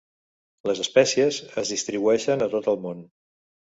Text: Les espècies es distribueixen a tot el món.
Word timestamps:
Les 0.69 0.79
espècies 0.85 1.37
es 1.63 1.73
distribueixen 1.75 2.45
a 2.47 2.51
tot 2.55 2.71
el 2.75 2.81
món. 2.87 3.09